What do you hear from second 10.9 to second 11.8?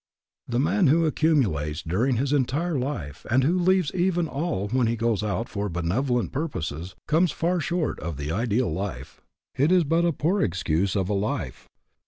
of a life.